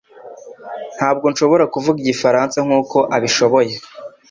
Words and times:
Ntabwo 0.97 1.25
nshobora 1.31 1.65
kuvuga 1.73 1.97
igifaransa 1.99 2.57
nkuko 2.65 2.97
abishoboye 3.15 3.73